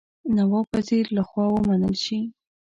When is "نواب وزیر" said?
0.35-1.05